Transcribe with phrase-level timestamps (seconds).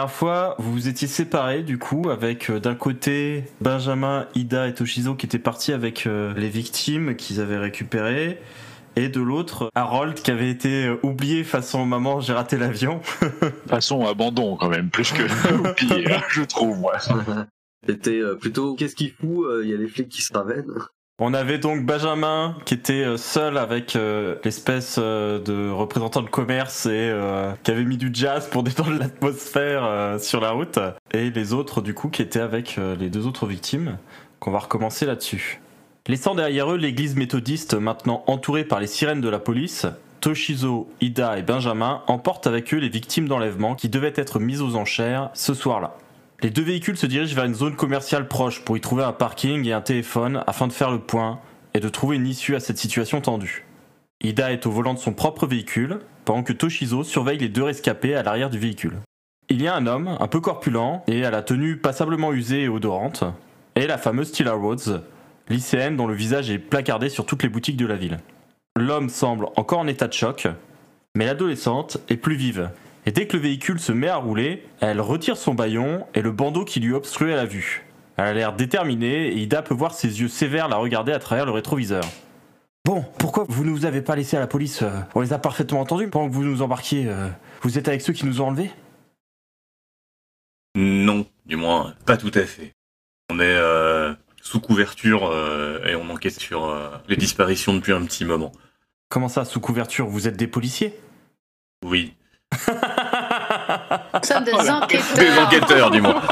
[0.00, 4.72] Dernière fois, vous vous étiez séparés du coup avec euh, d'un côté Benjamin, Ida et
[4.72, 8.40] Toshizo qui étaient partis avec euh, les victimes qu'ils avaient récupérées
[8.96, 13.02] et de l'autre Harold qui avait été euh, oublié façon maman j'ai raté l'avion.
[13.68, 15.22] façon abandon quand même, plus que
[15.54, 16.94] oublié, hein, je trouve moi.
[17.86, 20.64] C'était euh, plutôt qu'est-ce qu'il fout euh, Il y a les flics qui se ramènent.
[21.22, 26.30] On avait donc Benjamin qui était euh, seul avec euh, l'espèce euh, de représentant de
[26.30, 27.14] commerce et
[27.62, 30.78] qui avait mis du jazz pour détendre l'atmosphère sur la route.
[31.12, 33.98] Et les autres du coup qui étaient avec les deux autres victimes.
[34.38, 35.60] Qu'on va recommencer là-dessus.
[36.06, 39.84] Laissant derrière eux l'église méthodiste maintenant entourée par les sirènes de la police,
[40.22, 44.76] Toshizo, Ida et Benjamin emportent avec eux les victimes d'enlèvement qui devaient être mises aux
[44.76, 45.98] enchères ce soir-là.
[46.42, 49.66] Les deux véhicules se dirigent vers une zone commerciale proche pour y trouver un parking
[49.66, 51.38] et un téléphone afin de faire le point
[51.74, 53.66] et de trouver une issue à cette situation tendue.
[54.22, 58.14] Ida est au volant de son propre véhicule, pendant que Toshizo surveille les deux rescapés
[58.14, 58.96] à l'arrière du véhicule.
[59.50, 62.68] Il y a un homme, un peu corpulent et à la tenue passablement usée et
[62.68, 63.24] odorante,
[63.76, 65.04] et la fameuse Tila Rhodes,
[65.50, 68.18] lycéenne dont le visage est placardé sur toutes les boutiques de la ville.
[68.76, 70.48] L'homme semble encore en état de choc,
[71.14, 72.70] mais l'adolescente est plus vive
[73.06, 76.32] et dès que le véhicule se met à rouler, elle retire son baillon et le
[76.32, 77.84] bandeau qui lui obstruait la vue.
[78.16, 81.46] Elle a l'air déterminée et Ida peut voir ses yeux sévères la regarder à travers
[81.46, 82.04] le rétroviseur.
[82.84, 85.38] Bon, pourquoi vous ne nous avez pas laissé à la police euh, On les a
[85.38, 87.06] parfaitement entendus pendant que vous nous embarquiez.
[87.08, 87.28] euh,
[87.62, 88.70] Vous êtes avec ceux qui nous ont enlevés?
[90.74, 92.72] Non, du moins, pas tout à fait.
[93.30, 98.04] On est euh, sous couverture euh, et on enquête sur euh, les disparitions depuis un
[98.04, 98.52] petit moment.
[99.08, 100.06] Comment ça, sous couverture?
[100.06, 100.98] Vous êtes des policiers?
[101.84, 102.14] Oui,
[102.52, 105.46] Nous sommes des des enquêteurs.
[105.46, 106.22] enquêteurs, du moins.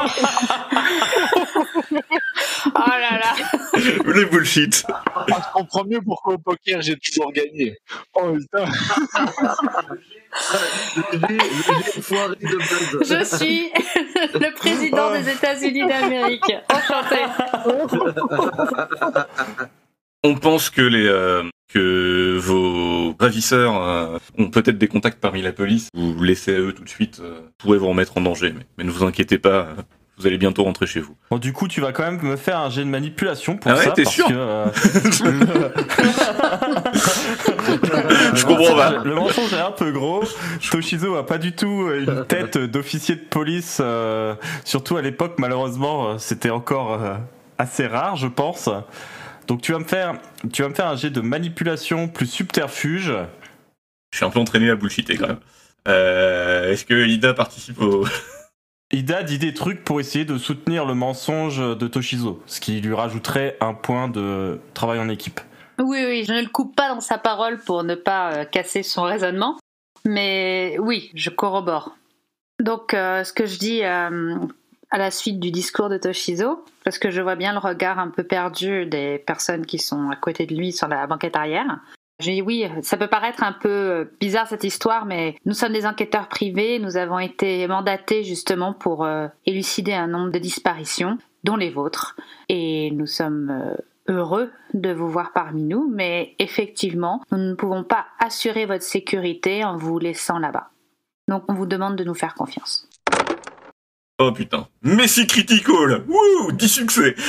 [2.74, 3.34] Oh là là.
[4.14, 4.84] Les bullshit.
[5.28, 7.76] Je comprends mieux pourquoi au poker j'ai toujours gagné.
[8.14, 8.64] Oh putain.
[13.00, 13.70] Je suis
[14.34, 16.52] le président des États-Unis d'Amérique.
[16.72, 17.16] Enchanté.
[20.24, 25.52] On pense que les euh, que vos ravisseurs euh, ont peut-être des contacts parmi la
[25.52, 25.88] police.
[25.94, 28.52] Vous laissez à eux tout de suite, euh, pourrait vous remettre en danger.
[28.56, 29.74] Mais, mais ne vous inquiétez pas, euh,
[30.16, 31.14] vous allez bientôt rentrer chez vous.
[31.30, 33.74] Bon, du coup, tu vas quand même me faire un jet de manipulation pour Ah
[33.76, 33.90] ouais, ça.
[33.90, 34.66] t'es parce sûr que, euh,
[38.34, 39.02] Je comprends pas.
[39.04, 40.24] Le mensonge est un peu gros.
[40.70, 43.80] Toshizo a pas du tout une tête d'officier de police.
[44.64, 46.98] surtout à l'époque, malheureusement, c'était encore
[47.58, 48.68] assez rare, je pense.
[49.48, 50.20] Donc tu vas me faire,
[50.52, 53.12] tu vas me faire un jet de manipulation plus subterfuge.
[54.12, 55.40] Je suis un peu entraîné à bullshiter quand même.
[55.88, 58.06] Euh, Est-ce que Ida participe au...
[58.92, 62.94] Ida dit des trucs pour essayer de soutenir le mensonge de Toshizo, ce qui lui
[62.94, 65.40] rajouterait un point de travail en équipe.
[65.78, 68.82] Oui, oui, je ne le coupe pas dans sa parole pour ne pas euh, casser
[68.82, 69.58] son raisonnement.
[70.04, 71.96] Mais oui, je corrobore.
[72.60, 74.36] Donc, euh, ce que je dis euh,
[74.90, 78.08] à la suite du discours de Toshizo, parce que je vois bien le regard un
[78.08, 81.80] peu perdu des personnes qui sont à côté de lui sur la banquette arrière.
[82.20, 85.86] J'ai dit oui, ça peut paraître un peu bizarre cette histoire, mais nous sommes des
[85.86, 91.56] enquêteurs privés, nous avons été mandatés justement pour euh, élucider un nombre de disparitions, dont
[91.56, 92.16] les vôtres,
[92.48, 93.76] et nous sommes euh,
[94.08, 99.64] heureux de vous voir parmi nous, mais effectivement, nous ne pouvons pas assurer votre sécurité
[99.64, 100.70] en vous laissant là-bas.
[101.28, 102.87] Donc on vous demande de nous faire confiance.
[104.20, 104.66] Oh putain.
[104.82, 107.14] Messi Critical Wouh 10 succès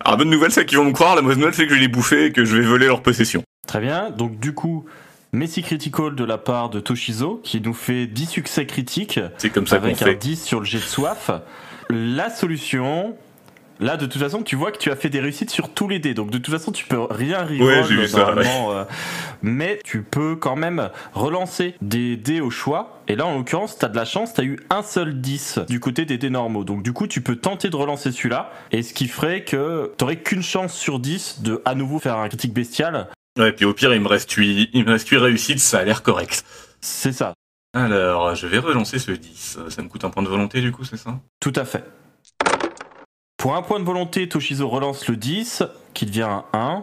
[0.00, 1.80] Alors bonne nouvelle, c'est qu'ils vont me croire, la mauvaise nouvelle c'est que je vais
[1.80, 3.42] les bouffer et que je vais voler leur possession.
[3.66, 4.10] Très bien.
[4.10, 4.86] Donc du coup,
[5.32, 9.66] Messi Critical de la part de Toshizo, qui nous fait 10 succès critiques, C'est comme
[9.66, 10.14] ça qu'on avec un fait.
[10.14, 11.30] 10 sur le jet de soif.
[11.90, 13.16] La solution...
[13.78, 15.98] Là, de toute façon, tu vois que tu as fait des réussites sur tous les
[15.98, 16.14] dés.
[16.14, 18.84] Donc, de toute façon, tu peux rien reroll Ouais, j'ai vu ça, euh,
[19.42, 23.02] mais tu peux quand même relancer des dés au choix.
[23.08, 25.60] Et là, en l'occurrence, tu as de la chance, tu as eu un seul 10
[25.68, 26.64] du côté des dés normaux.
[26.64, 28.50] Donc, du coup, tu peux tenter de relancer celui-là.
[28.72, 32.28] Et ce qui ferait que tu qu'une chance sur 10 de à nouveau faire un
[32.28, 33.08] critique bestial
[33.38, 35.84] Ouais, puis au pire, il me reste 8, il me reste 8 réussites, ça a
[35.84, 36.42] l'air correct.
[36.80, 37.34] C'est ça,
[37.74, 39.58] Alors, je vais relancer ce 10.
[39.68, 41.20] Ça me coûte un point de volonté, du coup, c'est ça?
[41.40, 41.84] Tout à fait.
[43.46, 45.62] Pour un point de volonté, Toshizo relance le 10,
[45.94, 46.82] qui devient un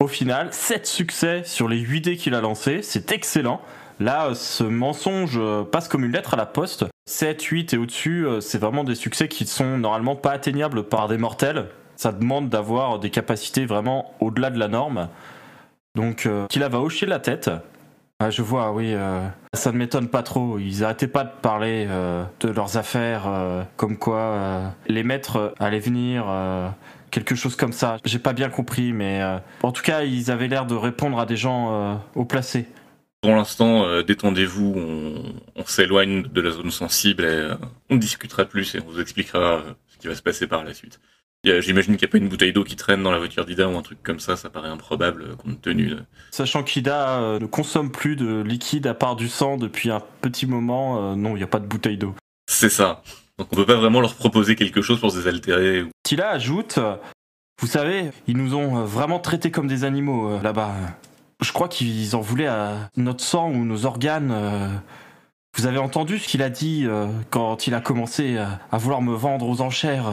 [0.00, 3.60] Au final, 7 succès sur les 8 dés qu'il a lancés, c'est excellent.
[4.00, 6.86] Là, euh, ce mensonge euh, passe comme une lettre à la poste.
[7.04, 11.08] 7, 8 et au-dessus, euh, c'est vraiment des succès qui sont normalement pas atteignables par
[11.08, 11.66] des mortels.
[11.96, 15.10] Ça demande d'avoir des capacités vraiment au-delà de la norme.
[15.94, 17.50] Donc, Tila va hocher la tête.
[18.18, 18.94] Ah, je vois, oui.
[18.94, 20.58] euh, ça ne m'étonne pas trop.
[20.58, 25.80] Ils arrêtaient pas de parler euh, de leurs affaires, euh, comme quoi les maîtres allaient
[25.80, 26.24] venir,
[27.10, 27.98] quelque chose comme ça.
[28.04, 29.22] J'ai pas bien compris, mais
[29.62, 32.66] en tout cas, ils avaient l'air de répondre à des gens haut placés.
[33.20, 35.22] Pour l'instant, détendez-vous, on,
[35.60, 37.50] on s'éloigne de la zone sensible et
[37.90, 41.00] on discutera plus et on vous expliquera ce qui va se passer par la suite.
[41.60, 43.76] J'imagine qu'il n'y a pas une bouteille d'eau qui traîne dans la voiture d'Ida ou
[43.76, 46.02] un truc comme ça, ça paraît improbable euh, compte tenu de...
[46.32, 50.46] Sachant qu'Ida euh, ne consomme plus de liquide à part du sang depuis un petit
[50.46, 52.14] moment, euh, non, il n'y a pas de bouteille d'eau.
[52.50, 53.02] C'est ça.
[53.38, 55.82] Donc on peut pas vraiment leur proposer quelque chose pour se désaltérer.
[55.82, 56.96] ou- Tila ajoute euh,
[57.60, 60.72] Vous savez, ils nous ont vraiment traités comme des animaux là-bas.
[61.42, 64.34] Je crois qu'ils en voulaient à notre sang ou nos organes.
[65.56, 66.86] Vous avez entendu ce qu'il a dit
[67.30, 70.12] quand il a commencé à, vouloir me vendre aux enchères.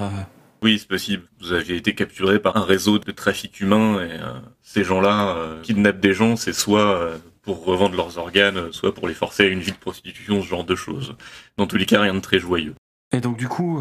[0.63, 1.23] Oui, c'est possible.
[1.41, 4.31] Vous aviez été capturé par un réseau de trafic humain et euh,
[4.61, 9.09] ces gens-là euh, kidnappent des gens, c'est soit euh, pour revendre leurs organes, soit pour
[9.09, 11.15] les forcer à une vie de prostitution, ce genre de choses.
[11.57, 12.75] Dans tous les cas, rien de très joyeux.
[13.11, 13.79] Et donc du coup,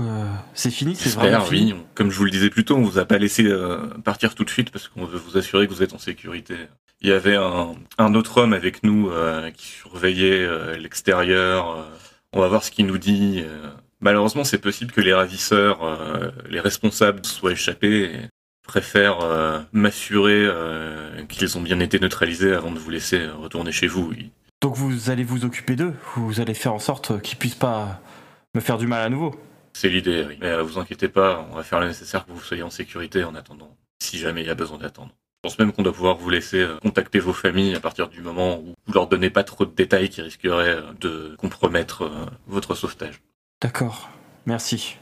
[0.52, 1.72] c'est fini, c'est vraiment fini.
[1.72, 1.78] oui.
[1.94, 3.50] Comme je vous le disais plus tôt, on vous a pas laissé
[4.04, 6.54] partir tout de suite parce qu'on veut vous assurer que vous êtes en sécurité.
[7.00, 9.10] Il y avait un, un autre homme avec nous
[9.56, 11.88] qui surveillait l'extérieur.
[12.34, 13.42] on va voir ce qu'il nous dit.
[14.02, 18.04] Malheureusement, c'est possible que les ravisseurs, euh, les responsables soient échappés.
[18.04, 18.20] Et
[18.66, 23.86] préfère euh, m'assurer euh, qu'ils ont bien été neutralisés avant de vous laisser retourner chez
[23.86, 24.12] vous.
[24.60, 28.00] Donc vous allez vous occuper d'eux, vous allez faire en sorte qu'ils puissent pas
[28.54, 29.34] me faire du mal à nouveau.
[29.72, 30.38] C'est l'idée, oui.
[30.40, 33.24] Mais vous inquiétez pas, on va faire le nécessaire pour que vous soyez en sécurité
[33.24, 35.10] en attendant, si jamais il y a besoin d'attendre.
[35.42, 38.60] Je pense même qu'on doit pouvoir vous laisser contacter vos familles à partir du moment
[38.60, 42.08] où vous leur donnez pas trop de détails qui risqueraient de compromettre
[42.46, 43.20] votre sauvetage.
[43.62, 44.10] D'accord,
[44.44, 44.98] merci.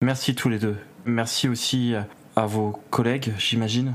[0.00, 0.76] Merci tous les deux.
[1.04, 1.94] Merci aussi
[2.34, 3.94] à vos collègues, j'imagine.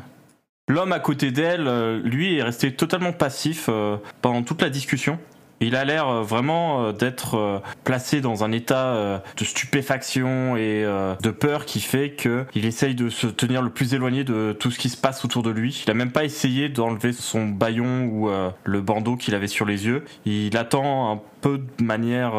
[0.68, 5.20] L'homme à côté d'elle, euh, lui, est resté totalement passif euh, pendant toute la discussion.
[5.64, 10.84] Il a l'air euh, vraiment euh, d'être euh, placé dans un état de stupéfaction et
[10.84, 14.80] de peur qui fait qu'il essaye de se tenir le plus éloigné de tout ce
[14.80, 15.84] qui se passe autour de lui.
[15.86, 18.30] Il a même pas essayé d'enlever son baillon ou
[18.64, 20.04] le bandeau qu'il avait sur les yeux.
[20.26, 22.34] Il attend un peu de manière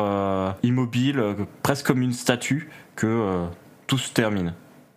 [0.62, 1.22] immobile,
[1.62, 3.44] presque comme une statue, que
[3.86, 4.54] tout se termine.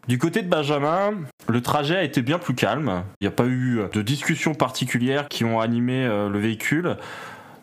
[0.07, 1.13] Du côté de Benjamin,
[1.47, 3.03] le trajet a été bien plus calme.
[3.21, 6.97] Il n'y a pas eu de discussions particulières qui ont animé le véhicule.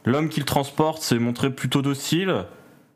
[0.05, 2.45] L'homme qu'il transporte s'est montré plutôt docile,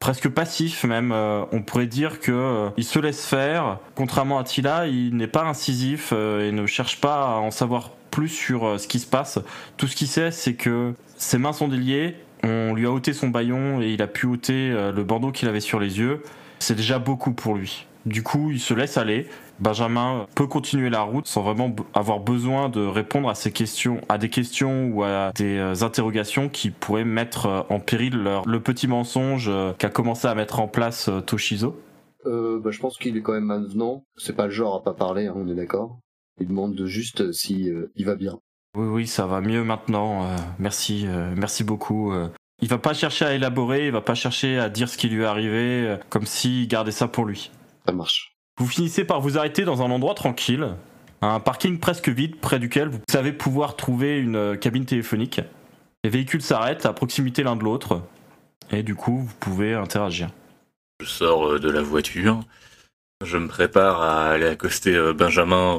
[0.01, 1.13] presque passif même.
[1.13, 3.79] Euh, on pourrait dire que euh, il se laisse faire.
[3.95, 7.91] Contrairement à Tila, il n'est pas incisif euh, et ne cherche pas à en savoir
[8.11, 9.39] plus sur ce qui se passe.
[9.77, 12.17] Tout ce qu'il sait, c'est que ses mains sont déliées.
[12.43, 15.61] On lui a ôté son baillon et il a pu ôter le bandeau qu'il avait
[15.61, 16.23] sur les yeux.
[16.59, 17.87] C'est déjà beaucoup pour lui.
[18.07, 19.29] Du coup, il se laisse aller.
[19.59, 24.19] Benjamin peut continuer la route sans vraiment avoir besoin de répondre à ces questions, à
[24.19, 28.61] des questions ou à des euh, interrogations qui pourraient mettre euh, en péril leur- le
[28.61, 31.81] petit mensonge euh, qu'a commencé à mettre en place Toshizo.
[32.27, 34.05] Euh, bah, je pense qu'il est quand même maintenant.
[34.17, 35.99] C'est pas le genre à pas parler, hein, on est d'accord.
[36.41, 38.39] Il demande de juste si euh, il va bien.
[38.77, 40.25] Oui, oui, ça va mieux maintenant.
[40.25, 42.13] euh, merci, merci beaucoup.
[42.61, 45.23] Il va pas chercher à élaborer, il va pas chercher à dire ce qui lui
[45.23, 47.51] est arrivé, comme s'il gardait ça pour lui.
[47.87, 48.36] Ça marche.
[48.59, 50.77] Vous finissez par vous arrêter dans un endroit tranquille,
[51.21, 55.43] un parking presque vide près duquel vous savez pouvoir trouver une euh, cabine téléphonique.
[56.03, 58.01] Les véhicules s'arrêtent à proximité l'un de l'autre
[58.71, 60.31] et du coup vous pouvez interagir.
[61.01, 62.41] Je sors euh, de la voiture.
[63.25, 65.79] Je me prépare à aller accoster euh, Benjamin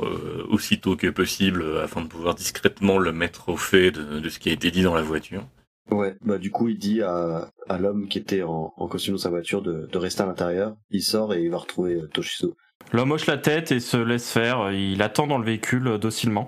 [0.50, 4.50] aussitôt que possible afin de pouvoir discrètement le mettre au fait de, de ce qui
[4.50, 5.43] a été dit dans la voiture.
[5.89, 9.22] Ouais, bah du coup il dit à, à l'homme qui était en, en costume dans
[9.22, 10.75] sa voiture de, de rester à l'intérieur.
[10.91, 12.55] Il sort et il va retrouver Toshizo.
[12.94, 16.48] L'homme hoche la tête et se laisse faire, il attend dans le véhicule euh, docilement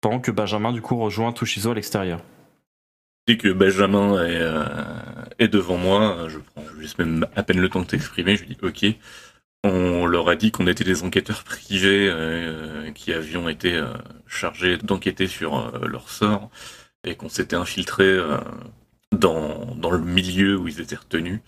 [0.00, 2.20] pendant que Benjamin du coup rejoint Toshizo à l'extérieur.
[3.26, 7.80] Dès que Benjamin est, euh, devant moi, je prends juste même à peine le temps
[7.80, 8.86] de t'exprimer, je lui dis ok.
[9.64, 13.92] On leur a dit qu'on était des enquêteurs privés euh, qui avions été euh,
[14.26, 16.48] chargés d'enquêter sur euh, leur sort
[17.04, 18.38] et qu'on s'était infiltré euh,
[19.12, 21.40] dans, dans le milieu où ils étaient retenus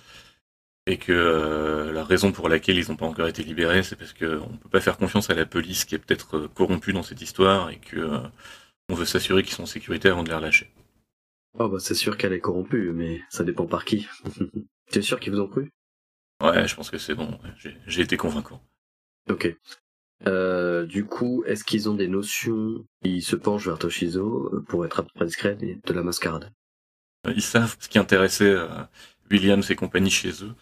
[0.87, 4.13] et que euh, la raison pour laquelle ils n'ont pas encore été libérés, c'est parce
[4.13, 7.03] qu'on ne peut pas faire confiance à la police qui est peut-être euh, corrompue dans
[7.03, 8.19] cette histoire et que euh,
[8.91, 10.71] On veut s'assurer qu'ils sont en sécurité avant de les relâcher.
[11.59, 14.09] Oh bah c'est sûr qu'elle est corrompue, mais ça dépend par qui.
[14.91, 15.71] T'es sûr qu'ils vous ont cru?
[16.43, 17.39] Ouais, je pense que c'est bon.
[17.87, 18.61] J'ai- été convaincant.
[19.29, 19.55] Ok.
[20.27, 25.01] Euh, du coup, est-ce qu'ils ont des notions Ils se penchent vers Toshizo pour être
[25.01, 26.53] à peu près discrets et de la mascarade?
[27.29, 28.57] Ils savent ce qui intéressait
[29.31, 30.55] Williams et compagnie chez eux,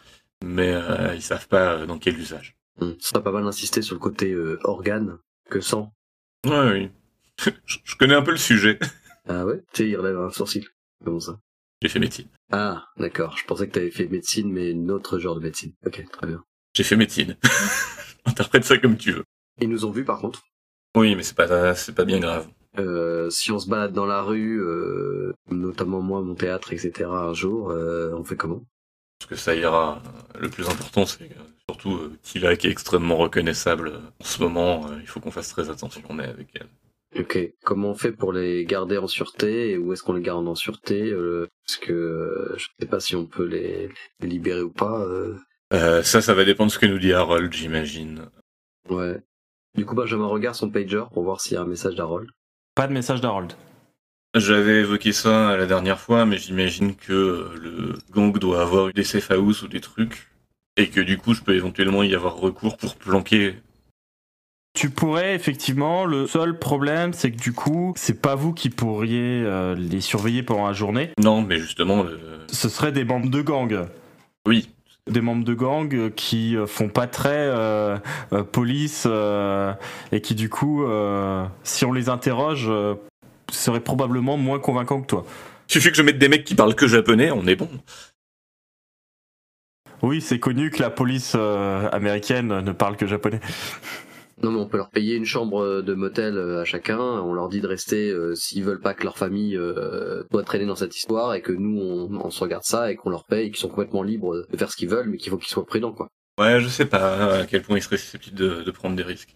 [0.45, 2.57] mais euh, ils savent pas euh, dans quel usage.
[2.81, 2.93] Hmm.
[2.99, 5.19] Ce serait pas mal d'insister sur le côté euh, organe
[5.51, 5.93] que sang?
[6.47, 6.91] Ouais, oui.
[7.67, 8.79] je connais un peu le sujet.
[9.29, 9.63] Ah ouais?
[9.73, 10.67] Tu sais, il relève un sourcil.
[11.05, 11.41] Comment ça?
[11.83, 12.29] J'ai fait médecine.
[12.51, 13.37] Ah, d'accord.
[13.37, 15.73] Je pensais que t'avais fait médecine, mais une autre genre de médecine.
[15.87, 16.43] Ok, très bien.
[16.75, 17.37] J'ai fait médecine.
[18.25, 19.25] Interprète ça comme tu veux.
[19.61, 20.43] Ils nous ont vus par contre.
[20.97, 22.49] Oui, mais c'est pas c'est pas bien grave.
[22.77, 27.09] Euh, si on se balade dans la rue, euh, notamment moi, mon théâtre, etc.
[27.11, 28.63] un jour, euh, on fait comment?
[29.19, 30.03] Parce que ça ira.
[30.39, 31.29] Le plus important, c'est
[31.69, 34.87] surtout Tila qui est extrêmement reconnaissable en ce moment.
[35.01, 36.03] Il faut qu'on fasse très attention.
[36.09, 37.21] On est avec elle.
[37.21, 37.39] Ok.
[37.65, 40.55] Comment on fait pour les garder en sûreté et où est-ce qu'on les garde en
[40.55, 41.13] sûreté
[41.67, 43.89] Parce que je sais pas si on peut les,
[44.21, 45.05] les libérer ou pas.
[45.73, 48.31] ça, ça va dépendre de ce que nous dit Harold, j'imagine.
[48.89, 49.21] Ouais.
[49.75, 52.29] Du coup, Benjamin regarde son pager pour voir s'il y a un message d'Harold.
[52.79, 53.55] Pas de message d'Harold.
[54.37, 59.03] J'avais évoqué ça la dernière fois, mais j'imagine que le gang doit avoir eu des
[59.03, 60.29] safe house ou des trucs,
[60.77, 63.57] et que du coup, je peux éventuellement y avoir recours pour planquer.
[64.75, 66.05] Tu pourrais effectivement.
[66.05, 70.45] Le seul problème, c'est que du coup, c'est pas vous qui pourriez euh, les surveiller
[70.45, 71.11] pendant la journée.
[71.21, 72.21] Non, mais justement, le...
[72.49, 73.89] Ce seraient des membres de gang.
[74.47, 74.69] oui,
[75.09, 77.99] Des membres de gang euh, qui euh, font pas très euh,
[78.53, 79.07] police
[80.13, 80.85] et qui du coup,
[81.65, 82.71] si on les interroge,
[83.51, 85.27] seraient probablement moins convaincants que toi.
[85.67, 87.71] suffit que je mette des mecs qui parlent que japonais, on est bon.
[90.03, 93.41] Oui, c'est connu que la police américaine ne parle que japonais.
[94.43, 96.99] Non, mais on peut leur payer une chambre de motel euh, à chacun.
[96.99, 100.67] On leur dit de rester euh, s'ils veulent pas que leur famille euh, soit traînée
[100.67, 103.47] dans cette histoire et que nous on, on se regarde ça et qu'on leur paye
[103.47, 105.67] et qu'ils sont complètement libres de faire ce qu'ils veulent, mais qu'il faut qu'ils soient
[105.67, 106.09] prudents, quoi.
[106.39, 109.35] Ouais, je sais pas à quel point ils seraient susceptibles de, de prendre des risques.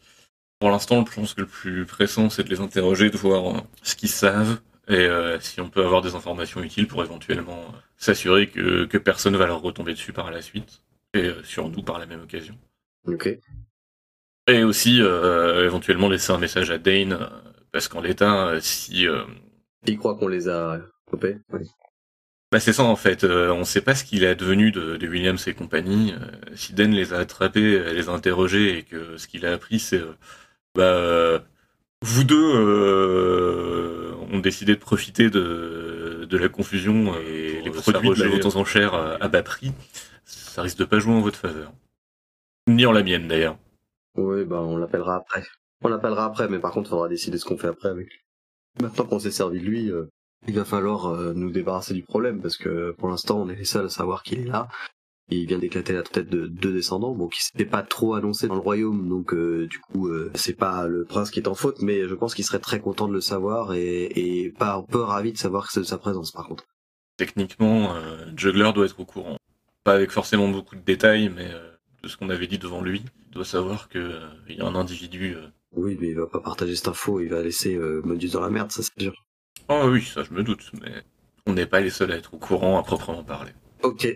[0.60, 3.60] Pour l'instant, je pense que le plus pressant, c'est de les interroger, de voir euh,
[3.82, 7.78] ce qu'ils savent, et euh, si on peut avoir des informations utiles pour éventuellement euh,
[7.96, 10.82] s'assurer que, que personne va leur retomber dessus par la suite,
[11.14, 12.54] et euh, sur nous par la même occasion.
[13.08, 13.36] Ok.
[14.48, 17.26] Et aussi, euh, éventuellement, laisser un message à Dane, euh,
[17.70, 19.06] parce qu'en l'état, euh, si...
[19.06, 19.22] euh,
[19.86, 20.80] Ils croient qu'on les a
[21.10, 21.38] copés.
[21.52, 21.68] Oui.
[22.50, 25.08] Bah c'est ça en fait, euh, on sait pas ce qu'il est advenu de, de
[25.08, 26.12] Williams et compagnie.
[26.12, 29.78] Euh, si Dan les a attrapés, les a interrogés et que ce qu'il a appris
[29.78, 30.12] c'est euh,
[30.74, 31.38] bah euh,
[32.02, 38.22] vous deux euh, ont décidé de profiter de, de la confusion et les produits de
[38.22, 39.72] la vente aux enchères euh, à bas prix,
[40.26, 41.72] ça risque de pas jouer en votre faveur.
[42.68, 43.56] Ni en la mienne d'ailleurs.
[44.16, 45.44] Oui, bah on l'appellera après.
[45.82, 48.20] On l'appellera après, mais par contre, faudra décider ce qu'on fait après avec lui.
[48.80, 50.06] Maintenant qu'on s'est servi de lui, euh,
[50.46, 53.64] il va falloir euh, nous débarrasser du problème parce que pour l'instant, on est les
[53.64, 54.68] seuls à savoir qu'il est là.
[55.28, 58.54] Il vient d'éclater la tête de deux descendants, bon, qui s'était pas trop annoncé dans
[58.54, 62.06] le royaume, donc euh, du coup, c'est pas le prince qui est en faute, mais
[62.06, 65.32] je pense qu'il serait très content de le savoir et, et pas un peu ravi
[65.32, 66.64] de savoir que c'est de sa présence, par contre.
[67.16, 67.94] Techniquement,
[68.36, 69.38] Juggler doit être au courant.
[69.84, 71.50] Pas avec forcément beaucoup de détails, mais
[72.02, 74.66] de ce qu'on avait dit devant lui, il doit savoir que euh, il y a
[74.66, 78.02] un individu euh, Oui, mais il va pas partager cette info, il va laisser euh,
[78.04, 79.14] Modus dans la merde, ça c'est sûr.
[79.68, 81.04] Ah oui, ça je me doute, mais
[81.46, 83.52] on n'est pas les seuls à être au courant à proprement parler.
[83.82, 84.08] Ok.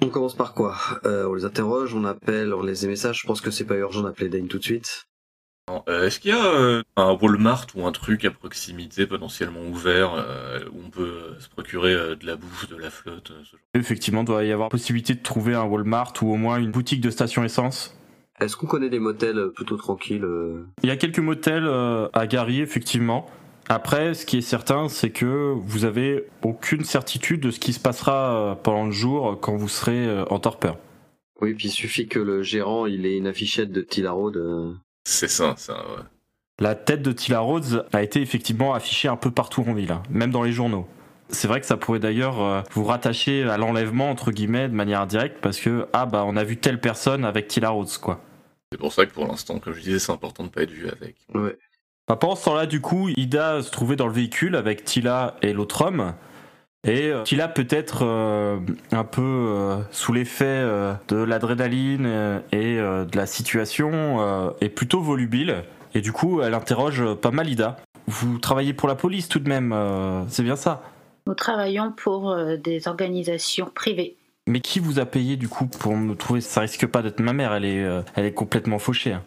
[0.00, 0.76] On commence par quoi?
[1.04, 3.20] Euh, On les interroge, on appelle, on laisse des messages.
[3.20, 5.04] Je pense que c'est pas urgent d'appeler Dane tout de suite.
[5.88, 10.14] Euh, Est-ce qu'il y a euh, un Walmart ou un truc à proximité potentiellement ouvert
[10.14, 13.50] euh, où on peut euh, se procurer euh, de la bouffe, de la flotte, ce
[13.52, 16.72] genre Effectivement, il doit y avoir possibilité de trouver un Walmart ou au moins une
[16.72, 17.96] boutique de station essence.
[18.40, 20.26] Est-ce qu'on connaît des motels plutôt tranquilles
[20.82, 23.26] Il y a quelques motels euh, à Gary, effectivement.
[23.68, 27.78] Après, ce qui est certain, c'est que vous avez aucune certitude de ce qui se
[27.78, 30.76] passera pendant le jour quand vous serez en torpeur.
[31.40, 34.36] Oui, puis il suffit que le gérant il ait une affichette de Tila Road.
[35.04, 36.02] C'est ça, ça, ouais.
[36.58, 40.02] La tête de Tila Rhodes a été effectivement affichée un peu partout en ville, hein,
[40.10, 40.86] même dans les journaux.
[41.28, 45.00] C'est vrai que ça pourrait d'ailleurs euh, vous rattacher à l'enlèvement, entre guillemets, de manière
[45.00, 48.20] indirecte, parce que, ah bah, on a vu telle personne avec Tila Rhodes, quoi.
[48.70, 50.88] C'est pour ça que pour l'instant, comme je disais, c'est important de pas être vu
[50.88, 51.16] avec.
[51.34, 51.58] Ouais.
[52.06, 55.52] Bah, pendant ce temps-là, du coup, Ida se trouvait dans le véhicule avec Tila et
[55.52, 56.14] l'autre homme.
[56.84, 58.58] Et euh, Tila peut-être euh,
[58.90, 62.06] un peu euh, sous l'effet euh, de l'adrénaline
[62.50, 65.64] et de la situation est plutôt volubile.
[65.94, 67.76] Et du coup, elle interroge pas mal Ida.
[68.06, 69.74] Vous travaillez pour la police tout de même,
[70.28, 70.82] c'est bien ça?
[71.26, 74.16] Nous travaillons pour des organisations privées.
[74.48, 77.32] Mais qui vous a payé du coup pour me trouver Ça risque pas d'être ma
[77.32, 77.86] mère, elle est,
[78.16, 79.12] elle est complètement fauchée.
[79.12, 79.22] hein.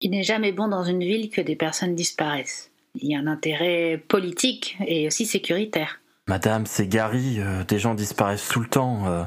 [0.00, 2.70] Il n'est jamais bon dans une ville que des personnes disparaissent.
[2.94, 6.00] il y a un intérêt politique et aussi sécuritaire.
[6.28, 9.04] Madame, c'est Gary, euh, des gens disparaissent tout le temps.
[9.06, 9.22] euh.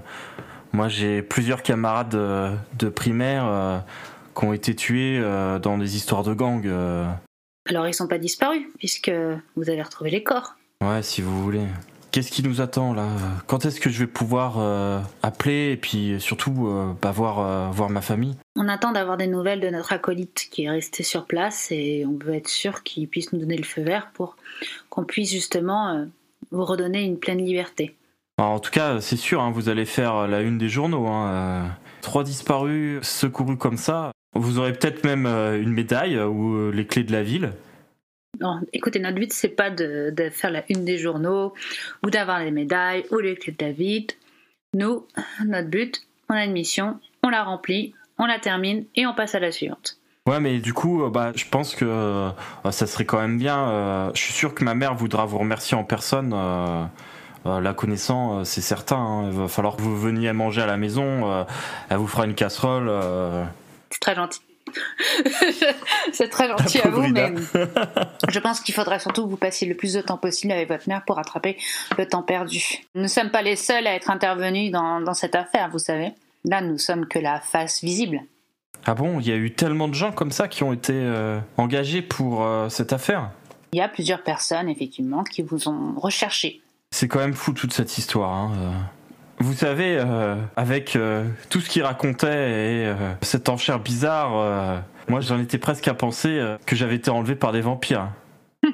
[0.74, 3.80] moi, j'ai plusieurs camarades euh, de primaire euh,
[4.38, 5.22] qui ont été tués
[5.62, 6.70] dans des histoires de gangs.
[7.70, 9.12] Alors ils sont pas disparus, puisque
[9.56, 10.56] vous avez retrouvé les corps.
[10.82, 11.66] Ouais, si vous voulez.
[12.12, 13.06] Qu'est-ce qui nous attend là?
[13.48, 14.58] Quand est-ce que je vais pouvoir
[15.24, 18.38] appeler et puis surtout bah, voir, voir ma famille?
[18.56, 22.18] On attend d'avoir des nouvelles de notre acolyte qui est resté sur place et on
[22.18, 24.38] veut être sûr qu'il puisse nous donner le feu vert pour
[24.90, 26.08] qu'on puisse justement
[26.52, 27.96] vous redonner une pleine liberté.
[28.38, 31.08] Alors, En tout cas, c'est sûr, hein, vous allez faire la une des journaux.
[31.08, 31.68] hein, euh.
[32.02, 34.12] Trois disparus, secourus comme ça.
[34.36, 37.52] Vous aurez peut-être même euh, une médaille ou euh, les clés de la ville.
[38.40, 41.54] Non, écoutez, notre but c'est pas de, de faire la une des journaux
[42.06, 44.14] ou d'avoir les médailles ou les clés de David.
[44.74, 45.06] Nous,
[45.46, 49.36] notre but, on a une mission, on la remplit, on la termine et on passe
[49.36, 49.99] à la suivante.
[50.30, 52.30] Ouais, mais du coup, euh, bah, je pense que euh,
[52.70, 53.68] ça serait quand même bien.
[53.70, 56.34] euh, je suis sûr que ma mère voudra vous remercier en personne.
[56.36, 56.86] euh,
[57.46, 58.98] la connaissant, c'est certain.
[58.98, 59.30] hein.
[59.32, 61.46] Il va falloir que vous veniez manger à la maison.
[61.90, 62.92] elle vous fera une casserole.
[63.90, 64.42] C'est très gentil.
[66.14, 67.30] c'est très gentil à vous, Ida.
[67.30, 67.42] mais
[68.30, 70.88] je pense qu'il faudrait surtout que vous passiez le plus de temps possible avec votre
[70.88, 71.58] mère pour rattraper
[71.98, 72.64] le temps perdu.
[72.94, 76.12] Nous ne sommes pas les seuls à être intervenus dans, dans cette affaire, vous savez.
[76.46, 78.22] Là, nous sommes que la face visible.
[78.86, 81.40] Ah bon, il y a eu tellement de gens comme ça qui ont été euh,
[81.58, 83.30] engagés pour euh, cette affaire.
[83.74, 86.62] Il y a plusieurs personnes, effectivement, qui vous ont recherché.
[86.92, 88.32] C'est quand même fou toute cette histoire.
[88.34, 88.72] hein, euh.
[89.42, 90.98] Vous savez, euh, avec
[91.50, 96.76] tout ce qu'il racontait et cette enchère bizarre, moi j'en étais presque à penser que
[96.76, 98.10] j'avais été enlevé par des vampires.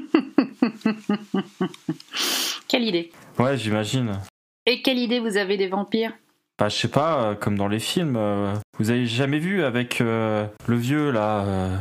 [2.68, 4.20] Quelle idée Ouais, j'imagine.
[4.66, 6.14] Et quelle idée vous avez des vampires?
[6.58, 8.18] Bah, je sais pas, comme dans les films.
[8.80, 11.78] Vous avez jamais vu avec euh, le vieux là, euh,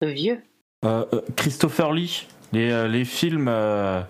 [0.00, 0.42] Le vieux?
[0.84, 4.00] euh, euh, Christopher Lee, les, euh, les films euh,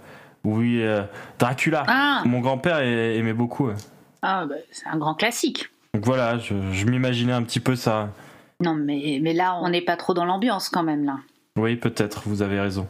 [0.44, 1.02] où il, euh,
[1.38, 1.84] Dracula.
[1.88, 3.70] Ah, Mon grand-père a- aimait beaucoup.
[4.22, 5.68] ah bah, c'est un grand classique.
[5.94, 8.10] Donc voilà, je, je m'imaginais un petit peu ça.
[8.60, 11.18] Non, mais, mais là, on n'est pas trop dans l'ambiance quand même, là.
[11.56, 12.88] Oui, peut-être, vous avez raison.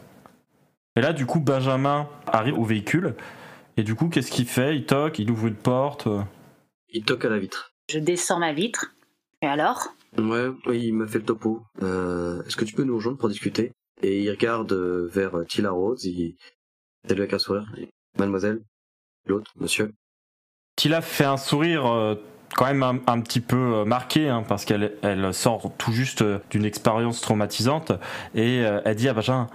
[0.95, 3.13] Et là, du coup, Benjamin arrive au véhicule.
[3.77, 4.75] Et du coup, qu'est-ce qu'il fait?
[4.75, 6.07] Il toque, il ouvre une porte.
[6.89, 7.73] Il toque à la vitre.
[7.91, 8.94] Je descends ma vitre.
[9.45, 9.89] Et alors?
[10.17, 11.61] Ouais, oui, il m'a fait le topo.
[11.83, 13.71] Euh, Est-ce que tu peux nous rejoindre pour discuter?
[14.01, 16.35] Et il regarde euh, vers euh, Tila Rose, il
[17.07, 17.67] salue avec un sourire.
[18.17, 18.61] Mademoiselle
[19.27, 19.93] L'autre, monsieur
[20.77, 22.17] Tila fait un sourire
[22.55, 26.65] quand même un, un petit peu marqué, hein, parce qu'elle elle sort tout juste d'une
[26.65, 27.91] expérience traumatisante.
[28.33, 29.47] Et elle dit à Benjamin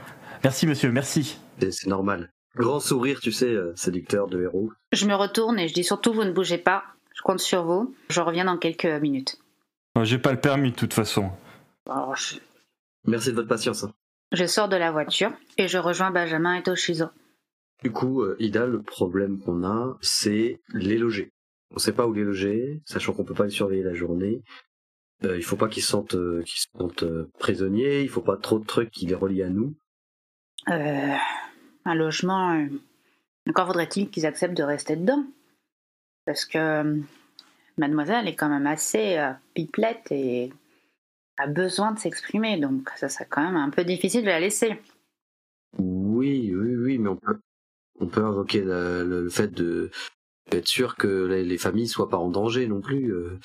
[0.45, 1.39] Merci, monsieur, merci.
[1.61, 2.31] C'est- normal.
[2.57, 4.71] Grand sourire, tu sais, séducteur de héros.
[4.93, 6.85] Je me retourne et je dis surtout, vous ne bougez pas.
[7.15, 7.95] Je compte sur vous.
[8.09, 9.37] Je reviens dans quelques minutes.
[10.03, 11.31] J'ai pas le permis de toute façon.
[11.89, 12.37] Alors, je,
[13.07, 13.87] Merci de votre patience.
[14.33, 17.07] je sors de la voiture et je rejoins Benjamin et Toshizo.
[17.83, 21.33] Du coup, euh, Ida, le problème qu'on a, c'est les loger.
[21.75, 24.43] On sait pas où les loger, sachant qu'on peut pas les surveiller la journée.
[25.25, 28.23] Euh, il faut pas qu'ils se sentent, euh, qu'ils se sentent euh, prisonniers, il faut
[28.23, 29.75] pas trop de trucs qui les relient à nous.
[30.69, 31.15] Euh,
[31.85, 32.55] un logement.
[32.55, 32.67] euh,
[33.49, 35.25] encore faudrait-il qu'ils acceptent de rester dedans.
[36.27, 36.97] Parce que euh,
[37.81, 40.53] mademoiselle est quand même assez euh, pipelette et
[41.39, 42.59] a besoin de s'exprimer.
[42.59, 44.81] Donc ça serait quand même un peu difficile de la laisser.
[45.79, 47.39] Oui, oui, oui, mais on peut,
[48.01, 49.91] on peut invoquer le, le- le fait de
[50.51, 53.13] d'être sûr que les, les familles soient pas en danger non plus.
[53.13, 53.39] euh.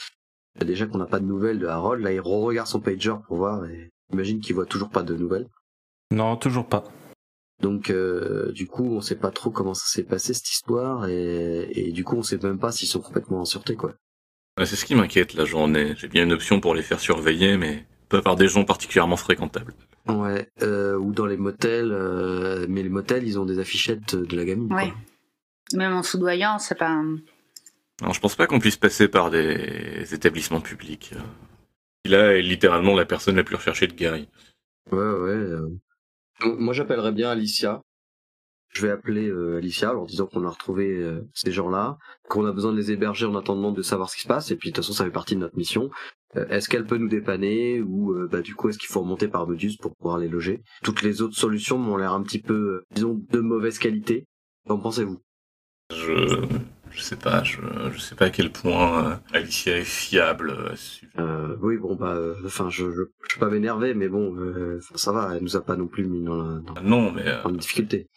[0.60, 3.66] Déjà qu'on n'a pas de nouvelles de Harold, là il regarde son pager pour voir
[3.66, 5.48] et imagine qu'il voit toujours pas de nouvelles.
[6.12, 6.84] Non, toujours pas.
[7.62, 11.70] Donc euh, du coup on sait pas trop comment ça s'est passé cette histoire et,
[11.76, 13.94] et du coup on sait même pas s'ils sont complètement en sûreté quoi.
[14.58, 15.94] Ouais, C'est ce qui m'inquiète la journée.
[15.98, 19.74] J'ai bien une option pour les faire surveiller, mais pas par des gens particulièrement fréquentables.
[20.08, 24.36] Ouais, euh, ou dans les motels, euh, mais les motels ils ont des affichettes de
[24.36, 24.70] la gamine.
[24.70, 24.78] quoi.
[24.78, 24.94] Ouais.
[25.74, 26.90] Même en soudoyant, c'est pas.
[26.90, 27.18] un-
[28.02, 31.14] Alors, je pense pas qu'on puisse passer par des établissements publics.
[32.06, 34.28] Là est littéralement la personne la plus recherchée de Gary.
[34.92, 35.32] Ouais, ouais.
[35.32, 35.70] euh.
[36.44, 37.82] Moi, j'appellerais bien Alicia.
[38.76, 42.52] Je vais appeler euh, Alicia en disant qu'on a retrouvé euh, ces gens-là, qu'on a
[42.52, 44.76] besoin de les héberger en attendant de savoir ce qui se passe, et puis de
[44.76, 45.90] toute façon, ça fait partie de notre mission.
[46.36, 49.48] Euh, est-ce qu'elle peut nous dépanner, ou bah, du coup, est-ce qu'il faut remonter par
[49.48, 50.62] Modus pour pouvoir les loger?
[50.84, 54.28] Toutes les autres solutions m'ont l'air un petit peu, disons, de mauvaise qualité.
[54.68, 55.22] Qu'en pensez-vous?
[55.94, 56.44] Je,
[56.92, 57.60] je sais pas, je,
[57.94, 60.54] je sais pas à quel point Alicia est fiable
[61.20, 64.80] euh, Oui, bon, bah, euh, enfin, je, je, je suis pas m'énerver, mais bon, euh,
[64.96, 67.44] ça va, elle nous a pas non plus mis dans la, dans, Non, mais euh,
[67.44, 68.10] dans la difficulté.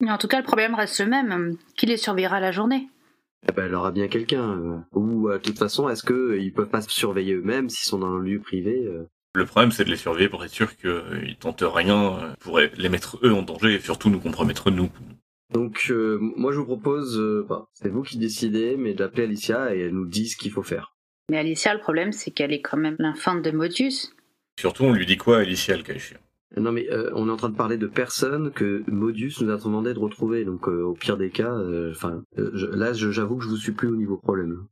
[0.00, 1.56] Mais en tout cas, le problème reste le même.
[1.76, 2.88] Qui les surveillera la journée
[3.48, 4.50] Eh ben, elle aura bien quelqu'un.
[4.50, 4.78] euh.
[4.92, 7.98] Ou, euh, de toute façon, est-ce que euh, peuvent pas se surveiller eux-mêmes s'ils sont
[7.98, 9.06] dans un lieu privé euh?
[9.34, 13.18] Le problème, c'est de les surveiller pour être sûr qu'ils tentent rien pour les mettre
[13.22, 14.90] eux en danger et surtout nous compromettre nous.
[15.52, 19.74] Donc euh, moi je vous propose, euh, bah, c'est vous qui décidez, mais d'appeler Alicia
[19.74, 20.94] et elle nous dit ce qu'il faut faire.
[21.28, 24.12] Mais Alicia, le problème, c'est qu'elle est quand même l'infante de Modius.
[24.58, 26.18] Surtout, on lui dit quoi, Alicia, le échéant?
[26.56, 29.56] Non mais euh, on est en train de parler de personnes que Modius nous a
[29.56, 33.44] demandé de retrouver, donc euh, au pire des cas, euh, enfin là je- j'avoue que
[33.44, 34.66] je vous suis plus au niveau problème.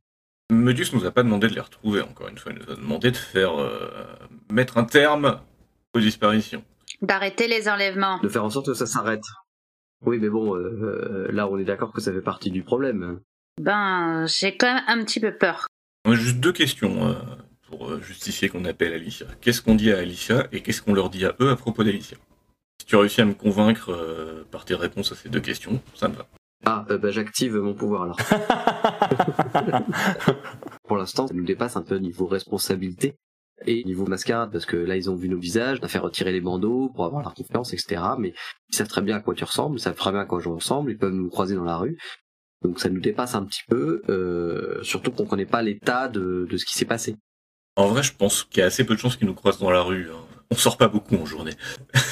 [0.51, 2.51] Medius nous a pas demandé de les retrouver, encore une fois.
[2.51, 3.87] Il nous a demandé de faire euh,
[4.51, 5.39] mettre un terme
[5.93, 6.63] aux disparitions.
[7.01, 8.19] D'arrêter les enlèvements.
[8.19, 9.23] De faire en sorte que ça s'arrête.
[10.05, 13.19] Oui mais bon, euh, euh, là on est d'accord que ça fait partie du problème.
[13.61, 15.67] Ben, j'ai quand même un petit peu peur.
[16.11, 17.13] Juste deux questions euh,
[17.69, 19.27] pour euh, justifier qu'on appelle Alicia.
[19.41, 22.17] Qu'est-ce qu'on dit à Alicia et qu'est-ce qu'on leur dit à eux à propos d'Alicia
[22.79, 26.07] Si tu réussis à me convaincre euh, par tes réponses à ces deux questions, ça
[26.07, 26.27] me va.
[26.65, 28.17] Ah, euh, bah, j'active mon pouvoir alors.
[30.87, 33.15] Pour l'instant, ça nous dépasse un peu niveau responsabilité
[33.65, 36.31] et niveau mascarade, parce que là, ils ont vu nos visages, on a fait retirer
[36.31, 38.01] les bandeaux pour avoir leur confiance, etc.
[38.17, 38.33] Mais
[38.69, 40.49] ils savent très bien à quoi tu ressembles, ils savent très bien à quoi je
[40.49, 41.97] ressemble, ils peuvent nous croiser dans la rue.
[42.61, 46.57] Donc ça nous dépasse un petit peu, euh, surtout qu'on connaît pas l'état de, de
[46.57, 47.15] ce qui s'est passé.
[47.79, 49.71] En vrai, je pense qu'il y a assez peu de chances qu'ils nous croisent dans
[49.71, 50.09] la rue.
[50.11, 50.19] hein.
[50.51, 51.53] On sort pas beaucoup en journée.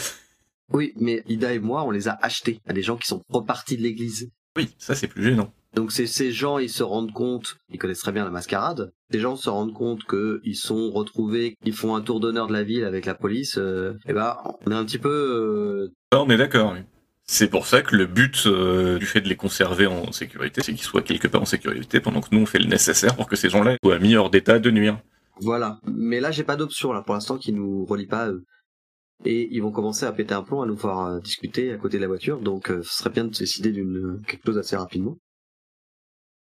[0.73, 3.77] Oui, mais Ida et moi, on les a achetés à des gens qui sont repartis
[3.77, 4.29] de l'église.
[4.57, 5.53] Oui, ça c'est plus gênant.
[5.73, 8.91] Donc c'est ces gens, ils se rendent compte, ils connaissent très bien la mascarade.
[9.09, 12.53] Ces gens se rendent compte que ils sont retrouvés, ils font un tour d'honneur de
[12.53, 13.57] la ville avec la police.
[13.57, 15.09] euh, et ben, on est un petit peu.
[15.09, 16.73] euh, Ça, on est d'accord.
[16.73, 16.79] oui.
[17.23, 20.73] C'est pour ça que le but euh, du fait de les conserver en sécurité, c'est
[20.73, 23.37] qu'ils soient quelque part en sécurité pendant que nous on fait le nécessaire pour que
[23.37, 24.99] ces gens-là soient mis hors d'état de nuire.
[25.41, 25.79] Voilà.
[25.85, 28.43] Mais là, j'ai pas d'option là pour l'instant qui nous relie pas à eux.
[29.25, 31.97] Et ils vont commencer à péter un plomb, à nous faire euh, discuter à côté
[31.97, 32.39] de la voiture.
[32.39, 35.17] Donc, euh, ce serait bien de décider d'une quelque chose assez rapidement.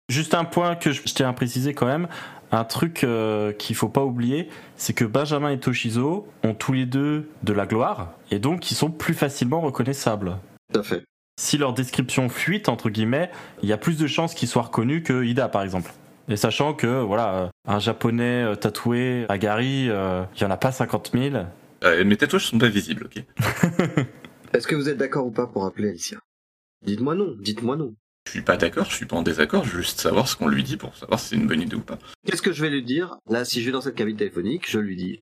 [0.08, 2.06] Juste un point que je je tiens à préciser quand même,
[2.50, 6.86] un truc euh, qu'il faut pas oublier, c'est que Benjamin et Toshizo ont tous les
[6.86, 10.38] deux de la gloire et donc ils sont plus facilement reconnaissables.
[10.72, 11.04] Tout à fait.
[11.40, 13.30] Si leur description fuite entre guillemets,
[13.62, 15.92] il y a plus de chances qu'ils soient reconnus que Ida par exemple.
[16.28, 20.50] Et sachant que voilà, euh, un japonais euh, tatoué à Gary, euh, il y en
[20.50, 21.36] a pas 50 000.
[21.84, 23.24] Euh, mes tatouages sont pas visibles, ok
[24.52, 26.18] Est-ce que vous êtes d'accord ou pas pour appeler Alicia?
[26.84, 27.34] Dites-moi non.
[27.40, 27.94] Dites-moi non.
[28.26, 30.46] Je suis pas d'accord, je suis pas en désaccord, je veux juste savoir ce qu'on
[30.46, 31.98] lui dit pour savoir si c'est une bonne idée ou pas.
[32.24, 33.16] Qu'est-ce que je vais lui dire?
[33.28, 35.20] Là, si je vais dans cette cabine téléphonique, je lui dis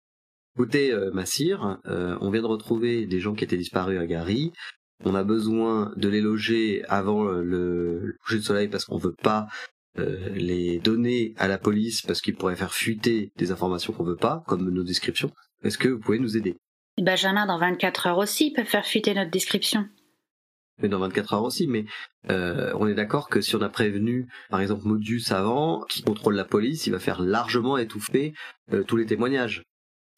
[0.57, 4.53] Écoutez, euh, Massir, euh, on vient de retrouver des gens qui étaient disparus à Gary.
[5.03, 9.15] On a besoin de les loger avant le, le coucher de soleil parce qu'on veut
[9.23, 9.47] pas
[9.99, 14.17] euh, les donner à la police parce qu'ils pourraient faire fuiter des informations qu'on veut
[14.17, 15.33] pas, comme nos descriptions.
[15.63, 16.57] Est-ce que vous pouvez nous aider?
[16.97, 19.89] Et Benjamin, dans 24 heures aussi, il peut faire fuiter notre description.
[20.83, 21.85] Mais dans 24 heures aussi, mais
[22.31, 26.35] euh, on est d'accord que si on a prévenu, par exemple, Modius avant, qui contrôle
[26.35, 28.33] la police, il va faire largement étouffer
[28.73, 29.63] euh, tous les témoignages.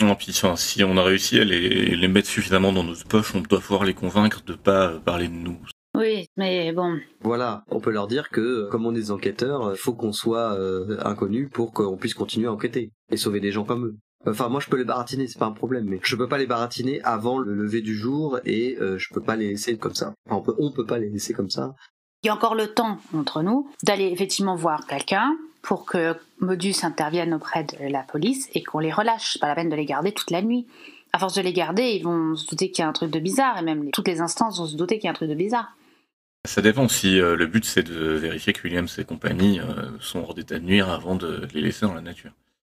[0.00, 3.34] Non, puis enfin, si on a réussi à les, les mettre suffisamment dans nos poches,
[3.34, 5.58] on doit pouvoir les convaincre de pas euh, parler de nous.
[5.94, 6.98] Oui, mais bon.
[7.20, 10.12] Voilà, on peut leur dire que, euh, comme on est des enquêteurs, il faut qu'on
[10.12, 13.96] soit euh, inconnus pour qu'on puisse continuer à enquêter et sauver des gens comme eux.
[14.26, 16.46] Enfin, moi, je peux les baratiner, c'est pas un problème, mais je peux pas les
[16.46, 20.14] baratiner avant le lever du jour et euh, je peux pas les laisser comme ça.
[20.26, 21.74] Enfin, on peut, on peut pas les laisser comme ça.
[22.22, 26.76] Il y a encore le temps entre nous d'aller effectivement voir quelqu'un pour que Modus
[26.84, 29.38] intervienne auprès de la police et qu'on les relâche.
[29.40, 30.66] Pas la peine de les garder toute la nuit.
[31.12, 33.18] À force de les garder, ils vont se douter qu'il y a un truc de
[33.18, 35.28] bizarre et même les- toutes les instances vont se douter qu'il y a un truc
[35.28, 35.74] de bizarre.
[36.44, 40.20] Ça dépend si euh, le but c'est de vérifier que Williams et compagnie euh, sont
[40.20, 42.32] hors d'état de nuire avant de les laisser dans la nature.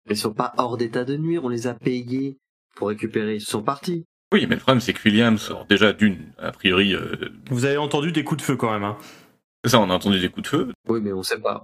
[0.10, 2.38] Ils sont pas hors d'état de nuire, on les a payés
[2.76, 4.06] pour récupérer, ils sont partis.
[4.32, 7.16] Oui, mais le problème c'est que Williams, alors déjà d'une, a priori, euh,
[7.50, 8.84] Vous avez entendu des coups de feu quand même.
[8.84, 8.98] Hein.
[9.66, 10.72] ça on a entendu des coups de feu.
[10.88, 11.64] Oui, mais on sait pas.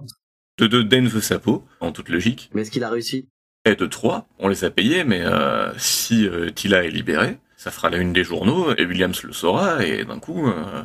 [0.58, 2.50] De deux, Den veut sa peau, en toute logique.
[2.52, 3.28] Mais est-ce qu'il a réussi?
[3.64, 7.70] Et de trois, on les a payés, mais euh, si euh, Tila est libéré, ça
[7.70, 10.82] fera la une des journaux, et Williams le saura, et d'un coup, euh,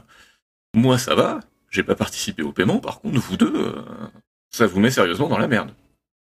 [0.74, 3.82] moi ça va, j'ai pas participé au paiement, par contre vous deux, euh,
[4.50, 5.72] ça vous met sérieusement dans la merde.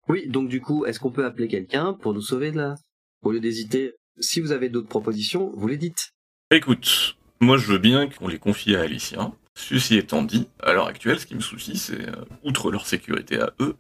[0.09, 2.75] Oui, donc du coup, est-ce qu'on peut appeler quelqu'un pour nous sauver de là?
[3.23, 6.11] Au lieu d'hésiter, si vous avez d'autres propositions, vous les dites.
[6.51, 9.33] Écoute, moi je veux bien qu'on les confie à Alicia.
[9.55, 13.41] Ceci étant dit, à l'heure actuelle, ce qui me soucie, c'est, euh, outre leur sécurité
[13.41, 13.77] à eux,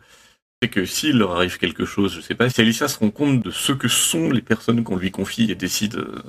[0.62, 3.42] c'est que s'il leur arrive quelque chose, je sais pas, si Alicia se rend compte
[3.42, 6.23] de ce que sont les personnes qu'on lui confie et décide euh,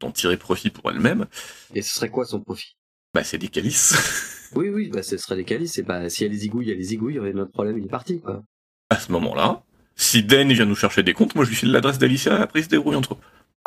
[0.00, 1.26] d'en tirer profit pour elle-même,
[1.74, 2.76] Et ce serait quoi son profit?
[3.16, 4.22] Bah c'est des calices.
[4.54, 6.84] Oui, oui, bah ce serait des calices, et bah si elle les zigouille, elle les
[6.84, 8.44] zigouille, et notre problème il est parti, quoi.
[8.88, 9.64] à ce moment-là,
[9.96, 12.64] si Dan vient nous chercher des comptes, moi je lui file l'adresse d'Alicia, après ils
[12.64, 13.18] se débrouillent entre eux.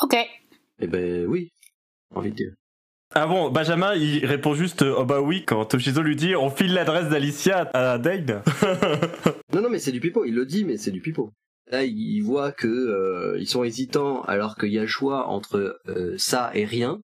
[0.01, 0.15] Ok.
[0.79, 1.51] Eh ben oui,
[2.09, 2.53] j'ai envie de dire.
[3.13, 6.49] Ah bon, Benjamin, il répond juste euh, oh bah oui quand Toshizo lui dit on
[6.49, 8.41] file l'adresse d'Alicia à Dane.
[9.53, 11.33] Non, non, mais c'est du pipeau, il le dit, mais c'est du pipeau.
[11.71, 15.81] Là, ils voient que euh, ils sont hésitants alors qu'il y a le choix entre
[15.87, 17.01] euh, ça et rien.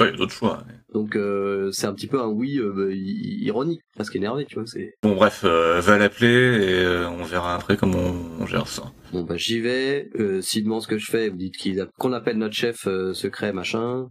[0.00, 0.58] Ouais, il y a d'autres choix.
[0.66, 0.74] ouais.
[0.92, 4.56] Donc euh, c'est un petit peu un oui euh, bah, i- ironique, presque énervé, tu
[4.56, 4.66] vois.
[4.66, 8.66] C'est Bon, bref, euh, va l'appeler et euh, on verra après comment on, on gère
[8.66, 8.92] ça.
[9.12, 10.10] bon bah j'y vais.
[10.16, 12.86] Euh, S'il demande ce que je fais, vous dites qu'il a- qu'on appelle notre chef
[12.88, 14.08] euh, secret machin.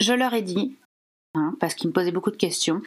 [0.00, 0.76] Je leur ai dit,
[1.34, 2.82] hein, parce qu'ils me posaient beaucoup de questions,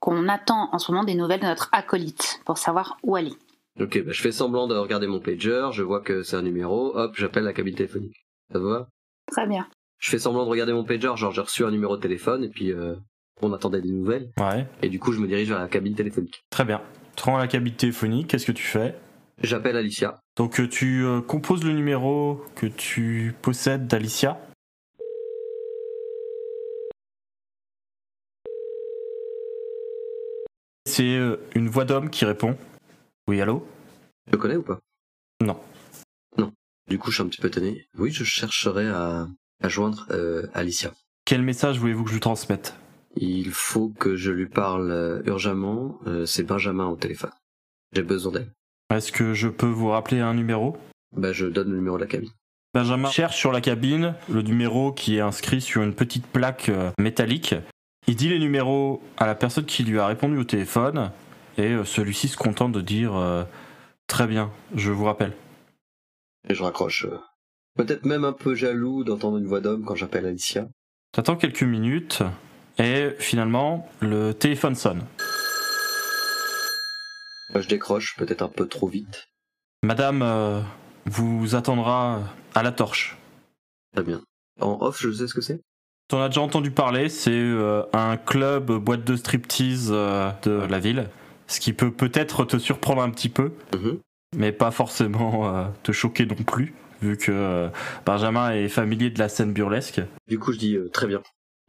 [0.00, 3.32] qu'on attend en ce moment des nouvelles de notre acolyte pour savoir où est.
[3.80, 6.96] Ok, bah, je fais semblant de regarder mon pager, je vois que c'est un numéro,
[6.96, 8.24] hop, j'appelle la cabine téléphonique.
[8.52, 8.86] Ça te va
[9.32, 9.66] Très bien.
[9.98, 12.48] Je fais semblant de regarder mon pager, genre j'ai reçu un numéro de téléphone et
[12.48, 12.94] puis euh,
[13.42, 14.30] on attendait des nouvelles.
[14.38, 16.44] Ouais, Et du coup, je me dirige vers la cabine téléphonique.
[16.50, 16.82] très bien.
[17.16, 18.94] Tu rends à la cabine téléphonique, qu'est-ce que tu fais?
[19.42, 20.20] J'appelle Alicia.
[20.36, 24.38] Donc euh, tu euh, composes le numéro que tu possèdes d'Alicia?
[30.86, 32.56] C'est euh, une voix d'homme qui répond.
[33.26, 33.66] Oui, allô?
[34.26, 34.78] Tu le connais ou pas?
[35.40, 35.58] Non.
[36.38, 36.52] Non.
[36.88, 37.86] Du coup, je suis un petit peu étonné.
[37.98, 39.26] Oui, je chercherai à,
[39.62, 40.92] à joindre euh, Alicia.
[41.24, 42.74] Quel message voulez-vous que je lui transmette?
[43.16, 45.98] Il faut que je lui parle euh, urgemment.
[46.06, 47.30] Euh, c'est Benjamin au téléphone.
[47.92, 48.50] J'ai besoin d'elle.
[48.90, 50.76] Est-ce que je peux vous rappeler un numéro?
[51.16, 52.30] Bah, je donne le numéro de la cabine.
[52.74, 57.54] Benjamin cherche sur la cabine le numéro qui est inscrit sur une petite plaque métallique.
[58.08, 61.12] Il dit les numéros à la personne qui lui a répondu au téléphone
[61.56, 63.44] et celui-ci se contente de dire euh,
[64.06, 65.32] Très bien, je vous rappelle.
[66.48, 67.06] Et je raccroche.
[67.76, 70.68] Peut-être même un peu jaloux d'entendre une voix d'homme quand j'appelle Alicia.
[71.12, 72.22] T'attends quelques minutes
[72.78, 75.02] et finalement le téléphone sonne.
[77.54, 79.26] Je décroche, peut-être un peu trop vite.
[79.82, 80.60] Madame euh,
[81.06, 82.20] vous attendra
[82.54, 83.16] à la torche.
[83.92, 84.22] Très bien.
[84.60, 85.60] En off, je sais ce que c'est?
[86.08, 90.78] T'en as déjà entendu parler, c'est euh, un club boîte de striptease euh, de la
[90.78, 91.08] ville.
[91.46, 93.98] Ce qui peut peut-être te surprendre un petit peu, Mhm.
[94.36, 97.68] mais pas forcément te choquer non plus, vu que euh,
[98.06, 100.00] Benjamin est familier de la scène burlesque.
[100.28, 101.22] Du coup, je dis euh, très bien.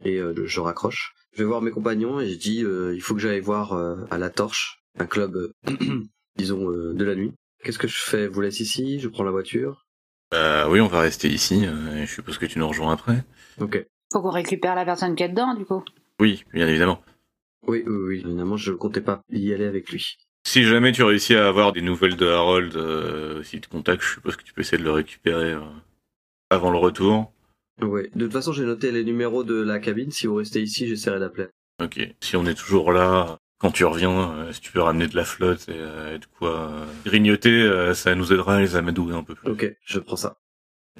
[0.04, 1.14] Et euh, je raccroche.
[1.32, 3.96] Je vais voir mes compagnons et je dis euh, il faut que j'aille voir euh,
[4.10, 5.52] à la Torche, un club, euh,
[6.36, 7.32] disons, euh, de la nuit.
[7.62, 8.24] Qu'est-ce que je fais?
[8.24, 9.00] Je vous laisse ici?
[9.00, 9.86] Je prends la voiture?
[10.30, 11.66] Bah oui, on va rester ici.
[11.66, 13.24] euh, je suppose que tu nous rejoins après.
[13.60, 13.84] Ok.
[14.12, 15.82] Faut qu'on récupère la personne qui est dedans, du coup.
[16.20, 17.02] Oui, bien évidemment.
[17.66, 18.22] Oui, oui, oui.
[18.24, 20.16] Évidemment, je ne comptais pas y aller avec lui.
[20.46, 24.12] Si jamais tu réussis à avoir des nouvelles de Harold, euh, s'il te contacte, je
[24.12, 25.60] suppose que tu peux essayer de le récupérer euh,
[26.50, 27.32] avant le retour.
[27.82, 28.08] Ouais.
[28.14, 30.12] De toute façon, j'ai noté les numéros de la cabine.
[30.12, 31.48] Si vous restez ici, j'essaierai d'appeler.
[31.82, 31.98] Ok.
[32.20, 35.24] Si on est toujours là, quand tu reviens, euh, si tu peux ramener de la
[35.24, 39.16] flotte et, euh, et de quoi euh, grignoter, euh, ça nous aidera à les amadouer
[39.16, 39.50] un peu plus.
[39.50, 40.38] Ok, je prends ça.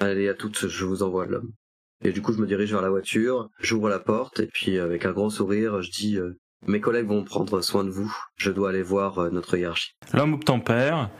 [0.01, 1.53] Allez, à toutes, je vous envoie l'homme.
[2.05, 5.07] Et du coup, je me dirige vers la voiture, j'ouvre la porte, et puis avec
[5.07, 8.71] un grand sourire, je dis euh, Mes collègues vont prendre soin de vous, je dois
[8.71, 9.93] aller voir euh, notre hiérarchie.
[10.13, 11.11] L'homme obtempère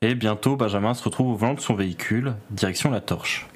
[0.00, 3.46] et bientôt Benjamin se retrouve au volant de son véhicule, direction la torche.